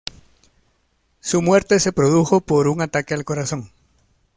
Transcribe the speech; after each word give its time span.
Su 1.19 1.43
muerte 1.43 1.79
se 1.79 1.91
produjo 1.91 2.41
por 2.41 2.67
un 2.67 2.81
ataque 2.81 3.13
al 3.13 3.23
corazón. 3.23 3.71